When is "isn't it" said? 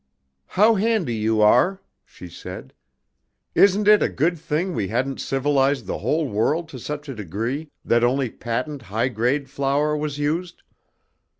3.53-4.01